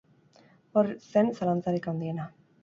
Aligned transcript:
Hori 0.81 0.95
zen 1.09 1.29
zalantzarik 1.41 1.91
handiena. 1.93 2.27